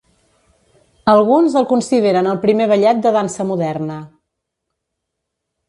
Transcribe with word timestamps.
Alguns 1.13 1.57
el 1.61 1.67
consideren 1.73 2.31
el 2.31 2.41
primer 2.47 2.69
ballet 2.73 3.05
de 3.05 3.13
dansa 3.19 3.47
moderna. 3.53 4.01